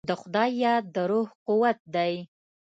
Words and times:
د 0.09 0.11
خدای 0.21 0.51
یاد 0.63 0.83
د 0.95 0.97
روح 1.11 1.29
قوت 1.47 1.79
دی. 1.95 2.13